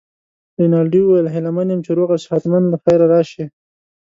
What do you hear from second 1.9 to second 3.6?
روغ او صحت مند له خیره راشې.